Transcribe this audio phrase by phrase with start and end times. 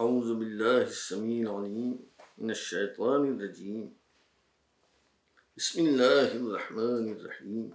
[0.00, 1.96] أعوذ بالله السميع العليم
[2.38, 3.96] من الشيطان الرجيم.
[5.56, 7.72] بسم الله الرحمن الرحيم.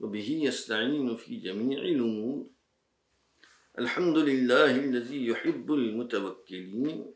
[0.00, 2.44] وبه يستعين في جميع الأمور.
[3.78, 7.14] الحمد لله الذي يحب المتوكلين.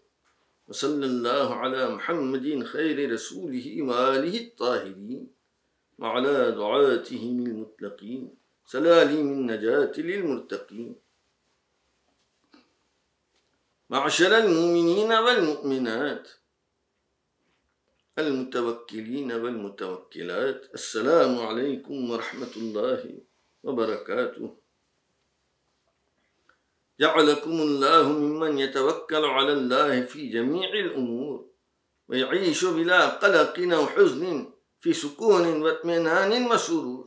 [0.69, 5.23] وصلى الله على محمد خير رسوله وآله الطاهرين.
[5.99, 8.23] وعلى دعاتهم المطلقين.
[8.65, 11.10] سلاليم النجاة للمرتقين.
[13.91, 16.29] معشر المؤمنين والمؤمنات
[18.19, 20.75] المتوكلين والمتوكلات.
[20.75, 23.21] السلام عليكم ورحمة الله
[23.63, 24.57] وبركاته.
[27.01, 31.51] جعلكم الله ممن يتوكل على الله في جميع الأمور
[32.09, 37.07] ويعيش بلا قلق أو حزن في سكون وإطمئنان وسرور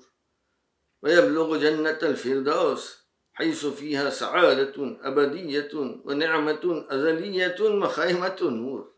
[1.02, 3.03] ويبلغ جنة الفردوس.
[3.34, 5.70] حيث فيها سعادة أبدية
[6.06, 8.94] ونعمة أزلية وخيمة نور.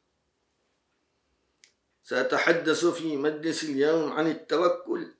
[2.03, 5.13] سأتحدث في مجلس اليوم عن التوكل.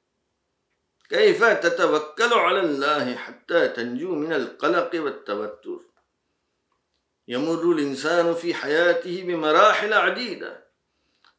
[1.09, 5.79] كيف تتوكل على الله حتى تنجو من القلق والتوتر؟
[7.27, 10.65] يمر الإنسان في حياته بمراحل عديدة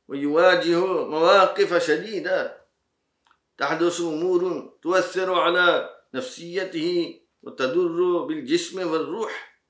[0.08, 2.66] ويواجه مواقف شديدة.
[3.58, 9.60] تحدث أمور تؤثر على نفسيته وتضر بالجسم والروح.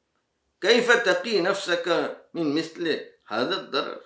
[0.61, 4.01] كيف تقي نفسك من مثل هذا الضرر؟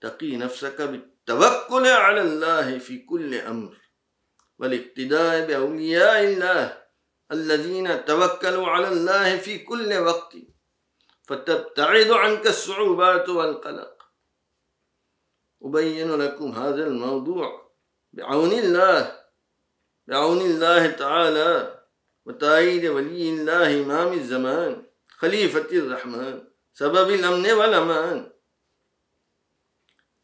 [0.00, 3.76] تقي نفسك بالتوكل على الله في كل أمر
[4.58, 6.82] والاقتداء بأولياء الله
[7.32, 10.36] الذين توكلوا على الله في كل وقت
[11.22, 14.02] فتبتعد عنك الصعوبات والقلق.
[15.62, 17.72] أبين لكم هذا الموضوع
[18.12, 19.24] بعون الله
[20.06, 21.73] بعون الله تعالى.
[22.26, 28.32] وتأييد ولي الله إمام الزمان خليفة الرحمن سبب الأمن والأمان.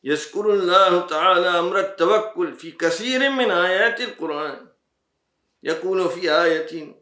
[0.04, 4.68] يذكر الله تعالى أمر التوكل في كثير من آيات القرآن.
[5.62, 7.00] يقول في آية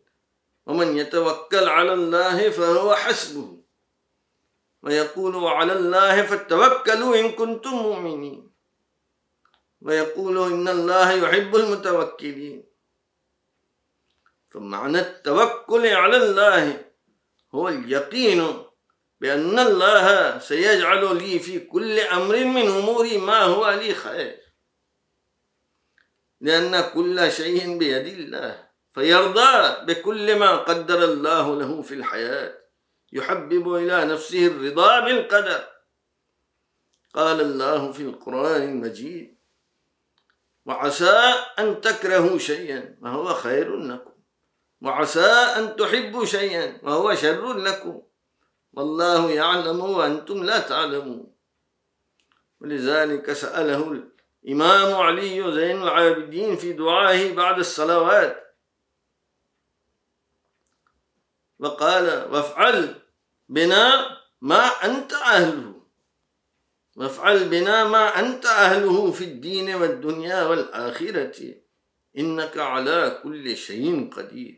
[0.67, 3.59] ومن يتوكل على الله فهو حسبه
[4.83, 8.51] ويقول على الله فاتوكلوا إن كنتم مؤمنين
[9.81, 12.68] ويقول إن الله يحب المتوكلين
[14.51, 16.85] فمعنى التوكل على الله
[17.55, 18.65] هو اليقين
[19.21, 24.41] بأن الله سيجعل لي في كل أمر من أموري ما هو لي خير.
[26.41, 32.59] لأن كل شيء بيد الله فيرضى بكل ما قدر الله له في الحياة.
[33.13, 35.69] يحبب إلى نفسه الرضا بالقدر.
[37.15, 39.39] قال الله في القرآن المجيد
[40.67, 44.18] وعسى أن تكرهوا شيئا وهو خير لكم.
[44.81, 48.03] وعسى أن تحبوا شيئا وهو شر لكم.
[48.73, 51.33] والله يعلم وأنتم لا تعلمون.
[52.61, 54.03] ولذلك سأله
[54.45, 58.57] الإمام علي زين العابدين في دعائه بعد الصلوات.
[61.59, 62.95] وقال وافعل
[63.49, 65.75] بنا ما أنت أهله.
[66.97, 71.55] وافعل بنا ما أنت أهله في الدين والدنيا والآخرة.
[72.19, 74.58] إنك على كل شيء قدير.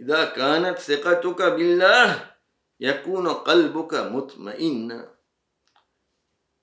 [0.00, 2.34] إذا كانت ثقتك بالله
[2.80, 5.14] يكون قلبك مطمئنا.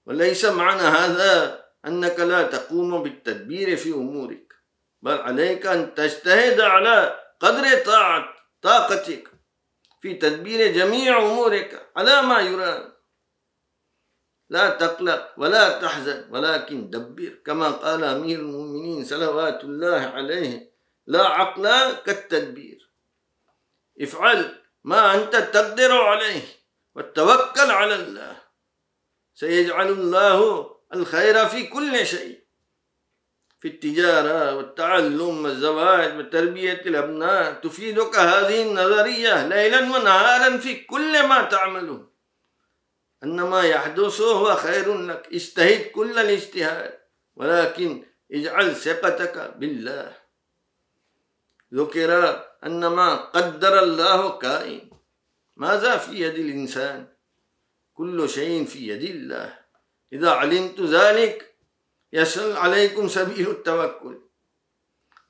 [0.05, 4.53] وليس معنى هذا أنك لا تقوم بالتدبير في أمورك
[5.01, 9.31] بل عليك أن تجتهد على قدر طاعة طاقتك
[10.01, 12.93] في تدبير جميع أمورك على ما يرام.
[14.49, 17.41] لا تقلق ولا تحزن ولكن دبر.
[17.45, 20.71] كما قال أمير المؤمنين صلوات الله عليه
[21.07, 22.84] لا عقل كالتدبير.
[24.01, 26.41] افعل ما أنت تقدر عليه
[26.95, 28.37] وتوكل على الله.
[29.33, 32.45] سيجعل الله الخير في كل شيء.
[33.59, 42.07] في التجارة والتعلم والزواج وتربية الأبناء تفيدك هذه النظرية ليلا ونهارا في كل ما تعمله
[43.23, 45.27] أن ما يحدث هو خير لك.
[45.33, 46.99] اجتهد كل الاجتهاد
[47.35, 50.17] ولكن اجعل ثقتك بالله.
[51.73, 54.89] ذكر أن ما قدر الله كائن.
[55.57, 57.07] ماذا في يد الإنسان؟
[57.93, 59.59] كل شيء في يد الله.
[60.13, 61.55] إذا علمت ذلك
[62.13, 64.21] يسهل عليكم سبيل التوكل.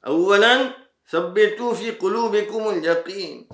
[0.06, 0.72] أولا
[1.10, 3.50] ثبتوا في قلوبكم اليقين.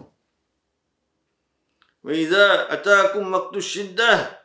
[2.04, 4.42] وإذا أتاكم وقت الشدة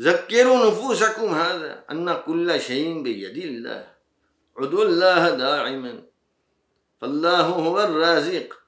[0.00, 3.94] ذكروا نفوسكم هذا أن كل شيء بيد الله.
[4.58, 6.11] عدوا الله داعما.
[7.02, 8.58] فالله هو الرازق.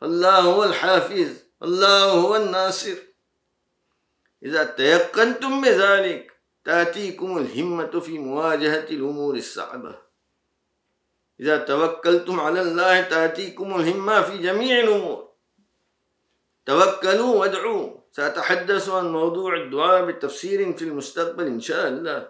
[0.00, 1.30] فالله هو الحافظ
[1.62, 2.96] الله هو الناصر.
[4.42, 6.32] إذا تيقنتم بذلك
[6.64, 9.98] تأتيكم الهمة في مواجهة الأمور الصعبة.
[11.40, 15.28] إذا توكلتم على الله تأتيكم الهمة في جميع الأمور.
[16.66, 18.00] توكلوا وادعوا.
[18.12, 22.28] سأتحدث عن موضوع الدعاء بتفسير في المستقبل إن شاء الله.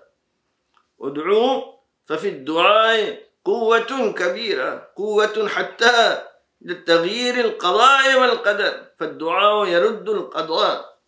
[1.01, 1.73] ادعوا
[2.05, 6.23] ففي الدعاء قوة كبيرة قوة حتى
[6.61, 11.01] لتغيير القضاء والقدر فالدعاء يرد القضاء.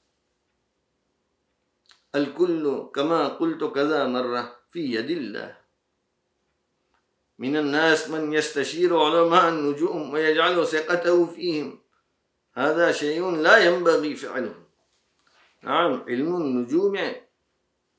[2.14, 5.56] الكل كما قلت كذا مرة في يد الله.
[7.38, 11.82] من الناس من يستشير علماء النجوم ويجعل ثقته فيهم.
[12.54, 14.54] هذا شيء لا ينبغي فعله.
[15.62, 17.12] نعم علم النجوم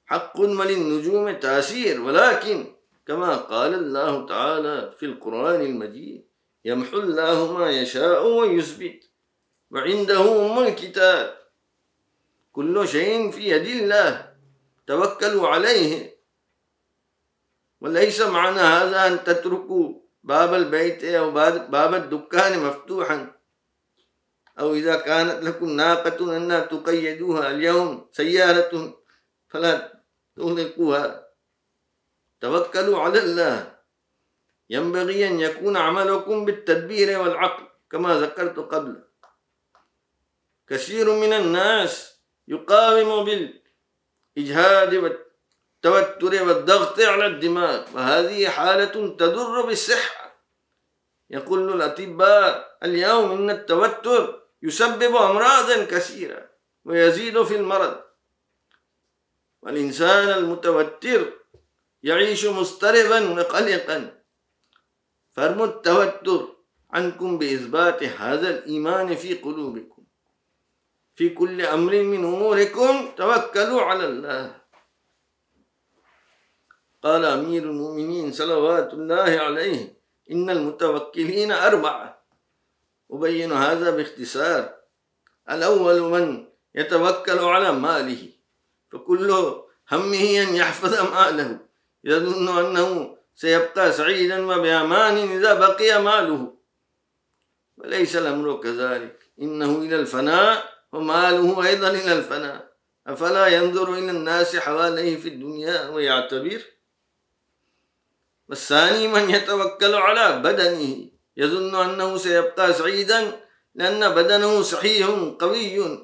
[0.05, 6.25] حق وللنجوم تأثير ولكن كما قال الله تعالى في القرآن المجيد
[6.65, 9.09] يمحو الله ما يشاء ويثبت
[9.71, 11.37] وعنده أم الكتاب.
[12.51, 14.33] كل شيء في يد الله
[14.87, 16.19] توكلوا عليه.
[17.81, 21.31] وليس معنى هذا أن تتركوا باب البيت أو
[21.67, 23.35] باب الدكان مفتوحا.
[24.59, 29.01] أو إذا كانت لكم ناقة أن تقيدوها اليوم سيارة
[29.49, 30.03] فلا
[30.35, 31.22] تغلقوها.
[32.43, 33.79] توكلوا على الله.
[34.69, 39.03] ينبغي أن يكون عملكم بالتدبير والعقل كما ذكرت قبل.
[40.67, 50.43] كثير من الناس يقاوم بالإجهاد والتوتر والضغط على الدماغ وهذه حالة تضر بالصحة.
[51.29, 56.49] يقول الأطباء اليوم إن التوتر يسبب أمراضا كثيرة
[56.85, 58.03] ويزيد في المرض.
[59.61, 61.42] والإنسان المتوتر
[62.03, 64.23] يعيش مضطربا وقلقا.
[65.31, 66.55] فرموا التوتر
[66.91, 70.03] عنكم بإثبات هذا الإيمان في قلوبكم.
[71.15, 74.61] في كل أمر من أموركم توكلوا على الله.
[77.03, 79.97] قال أمير المؤمنين صلوات الله عليه
[80.31, 82.23] إن المتوكلين أربعة.
[83.11, 84.73] أبين هذا باختصار.
[85.49, 88.29] الأول من يتوكل على ماله
[88.91, 89.31] فكل
[89.91, 91.72] همه أن يحفظ ماله.
[92.03, 96.53] يظن أنه سيبقى سعيدا وبأمان إذا بقي ماله.
[97.77, 99.19] وليس الأمر كذلك.
[99.41, 102.73] إنه إلى الفناء وماله أيضا إلى الفناء.
[103.07, 106.61] أفلا ينظر إلى الناس حواليه في الدنيا ويعتبر؟
[108.49, 111.09] والثاني من يتوكل على بدنه.
[111.37, 113.39] يظن أنه سيبقى سعيدا
[113.75, 115.07] لأن بدنه صحيح
[115.39, 115.99] قوي.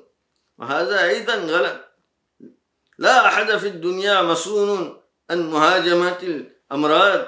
[0.58, 1.80] وهذا أيضا غلط.
[2.98, 7.28] لا أحد في الدنيا مصون عن مهاجمة الأمراض.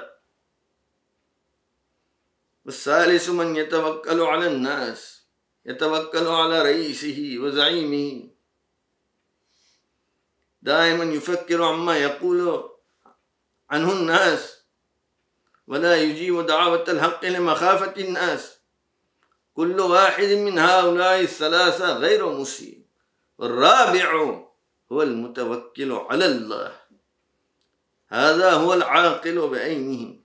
[2.64, 5.22] والثالث من يتوكل على الناس
[5.66, 8.30] يتوكل على رئيسه وزعيمه.
[10.62, 12.70] دائما يفكر عما يقول
[13.70, 14.62] عنه الناس
[15.66, 18.58] ولا يجيب دعوة الحق لمخافة الناس.
[19.54, 22.82] كل واحد من هؤلاء الثلاثة غير مسيء
[23.38, 24.12] والرابع
[24.92, 26.81] هو المتوكل على الله.
[28.12, 30.20] هذا هو العاقل بعينه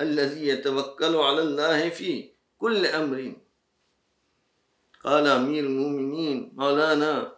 [0.00, 3.32] الذي يتوكل على الله في كل أمر.
[5.04, 7.36] قال أمير المؤمنين مولانا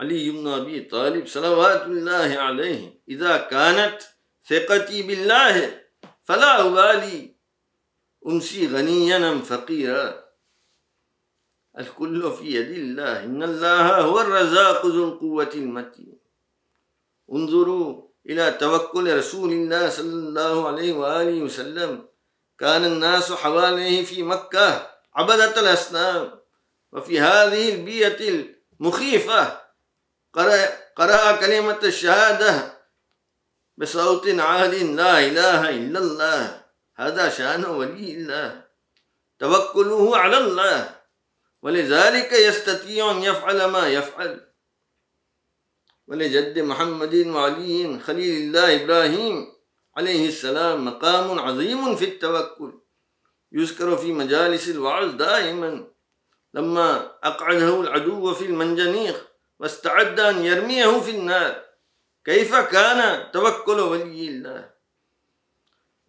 [0.00, 3.98] علي بن أبي طالب صلوات الله عليه إذا كانت
[4.46, 5.82] ثقتي بالله
[6.22, 7.34] فلا أبالي
[8.26, 10.24] أمسي غنيا أم فقيرا.
[11.78, 16.19] الكل في يد الله إن الله هو الرزاق ذو القوة المتين.
[17.32, 22.08] انظروا إلى توكل رسول الله صلى الله عليه وآله وسلم.
[22.58, 26.40] كان الناس حواليه في مكة عبدة الأصنام.
[26.92, 28.46] وفي هذه البيئة
[28.80, 29.60] المخيفة
[30.96, 32.78] قرأ, كلمة الشهادة
[33.76, 36.64] بصوت عال لا إله إلا الله.
[36.96, 38.64] هذا شأن ولي الله.
[39.38, 41.00] توكله على الله.
[41.62, 44.49] ولذلك يستطيع أن يفعل ما يفعل.
[46.10, 49.46] ولجد محمد وعلي خليل الله إبراهيم
[49.96, 52.72] عليه السلام مقام عظيم في التوكل.
[53.52, 55.86] يذكر في مجالس الوعظ دائما.
[56.54, 61.62] لما أقعده العدو في المنجنيق واستعد أن يرميه في النار.
[62.24, 64.70] كيف كان توكل ولي الله؟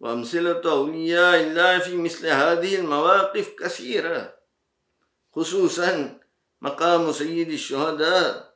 [0.00, 4.34] وأمثلة أولياء الله في مثل هذه المواقف كثيرة.
[5.34, 6.20] خصوصا
[6.60, 8.51] مقام سيد الشهداء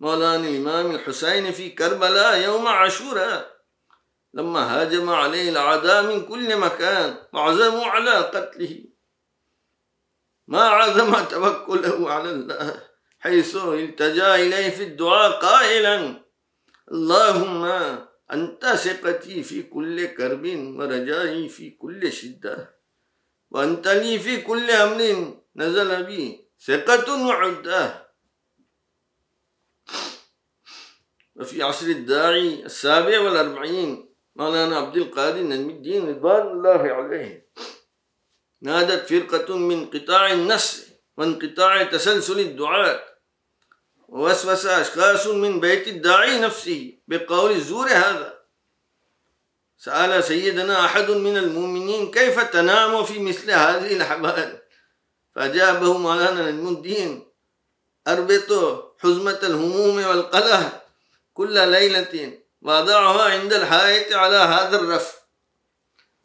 [0.00, 3.60] مولانا الإمام الحسين في كربلاء يوم عاشوراء.
[4.34, 8.84] لما هاجم عليه الأعداء من كل مكان وعزموا على قتله.
[10.48, 12.82] ما عظم توكله على الله
[13.18, 16.24] حيث التجا إليه في الدعاء قائلا
[16.92, 17.64] اللهم
[18.32, 20.44] أنت ثقتي في كل كرب
[20.78, 22.80] ورجائي في كل شدة
[23.50, 28.09] وأنت لي في كل أمر نزل بي ثقة وعدة.
[31.36, 37.50] وفي عصر الداعي السابع والأربعين مولانا عبد القادر نجم الدين رضوان الله عليه.
[38.62, 43.00] نادت فرقة من قطاع النسل وانقطاع تسلسل الدعاة.
[44.08, 48.40] ووسوس أشخاص من بيت الداعي نفسه بقول الزور هذا.
[49.76, 54.62] سأل سيدنا أحد من المؤمنين كيف تنام في مثل هذه الأحوال؟
[55.34, 57.32] فأجابه مولانا نجم الدين
[58.08, 58.50] أربط
[58.98, 60.79] حزمة الهموم والقلق
[61.40, 65.20] كل ليلة وضعها عند الحائط على هذا الرف.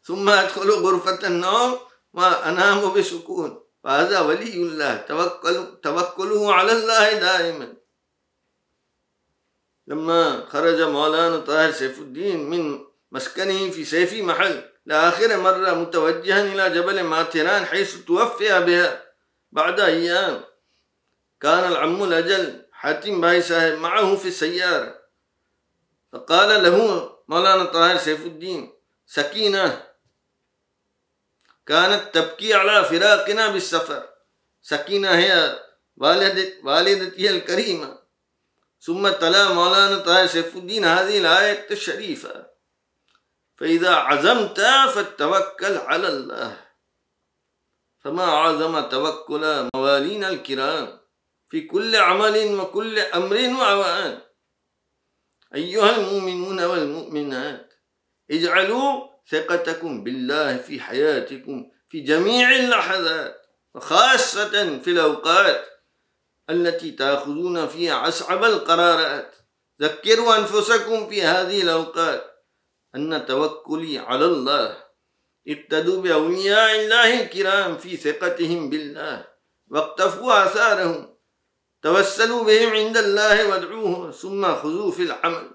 [0.04, 1.78] ثم أدخل غرفة النوم
[2.12, 3.64] وأنام بسكون.
[3.84, 4.96] فهذا ولي الله.
[4.96, 7.74] توكل توكله على الله دائما.
[9.86, 16.70] لما خرج مولانا طاهر سيف الدين من مسكنه في سيفي محل لآخر مرة متوجها إلى
[16.76, 19.04] جبل ماتران حيث توفي بها.
[19.52, 20.44] بعد أيام
[21.40, 25.05] كان العم الأجل حاتم باي صاحب معه في السيارة.
[26.12, 28.72] فقال له مولانا طاهر سيف الدين
[29.06, 29.86] سكينة.
[31.66, 34.08] كانت تبكي على فراقنا بالسفر.
[34.62, 35.62] سكينة هي
[35.96, 37.98] والدة والدتي الكريمة.
[38.80, 42.46] ثم تلا مولانا طاهر سيف الدين هذه الآية الشريفة.
[43.56, 44.60] فإذا عزمت
[44.94, 46.66] فتوكل على الله.
[48.00, 51.00] فما عظم توكل موالينا الكرام
[51.48, 54.25] في كل عمل وكل أمر وأوان
[55.54, 57.74] أيها المؤمنون والمؤمنات
[58.30, 63.42] اجعلوا ثقتكم بالله في حياتكم في جميع اللحظات
[63.74, 65.66] وخاصة في الأوقات
[66.50, 69.36] التي تأخذون فيها أصعب القرارات.
[69.82, 72.24] ذكروا أنفسكم في هذه الأوقات
[72.94, 74.76] أن توكلي على الله
[75.48, 79.26] اقتدوا بأولياء الله الكرام في ثقتهم بالله
[79.70, 81.15] واقتفوا آثارهم
[81.82, 85.50] توسلوا بهم عند الله وادعوه ثم خذوا في العمل.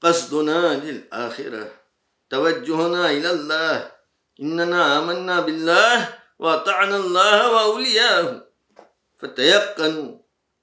[0.00, 1.80] قصدنا للآخرة.
[2.30, 3.92] توجهنا إلى الله.
[4.40, 8.48] إننا آمنا بالله وأطعنا الله وأولياءه
[9.16, 10.18] فتيقنوا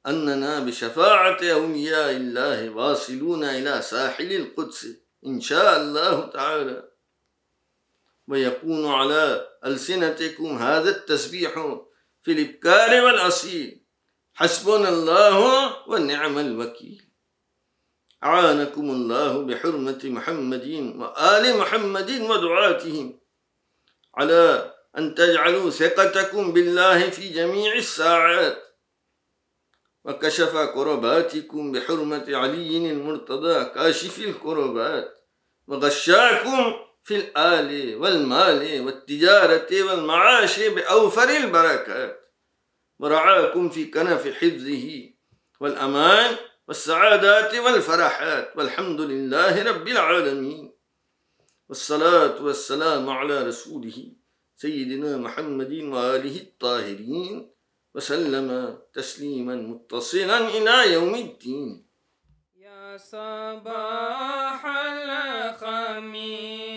[0.08, 4.88] أننا بشفاعة أولياء الله واصلون إلى ساحل القدس
[5.26, 6.92] إن شاء الله تعالى.
[8.28, 11.82] ويكون على ألسنتكم هذا التسبيح
[12.24, 13.82] في الإبكار والأصيل.
[14.34, 15.38] حسبنا الله
[15.90, 17.12] ونعم الوكيل.
[18.24, 23.20] أعانكم الله بحرمة محمد وآل محمد ودعاتهم.
[24.16, 28.64] على أن تجعلوا ثقتكم بالله في جميع الساعات.
[30.06, 35.28] وكشف كرباتكم بحرمة علي المرتضى كاشف الكربات.
[35.68, 42.34] وغشاكم في الآل والمال والتجارة والمعاش بأوفر البركات.
[43.00, 45.10] ورعاكم في كنف حفظه
[45.60, 46.36] والأمان
[46.68, 48.54] والسعادات والفرحات.
[48.58, 50.74] والحمد لله رب العالمين.
[51.70, 54.12] والصلاة والسلام على رسوله
[54.56, 57.52] سيدنا محمد وآله الطاهرين.
[57.96, 61.86] وسلم تسليما متصلا إلى يوم الدين.
[62.56, 64.66] يا صباح
[65.62, 66.71] الخميس.